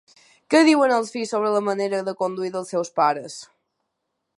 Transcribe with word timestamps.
Què 0.53 0.61
diuen 0.67 0.93
els 0.95 1.11
fills 1.17 1.35
sobre 1.35 1.53
la 1.57 1.63
manera 1.67 2.03
de 2.09 2.17
conduir 2.23 2.53
dels 2.57 2.77
seus 2.77 2.95
pares? 3.01 3.39